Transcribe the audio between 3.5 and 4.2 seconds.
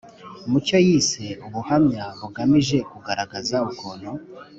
ukuntu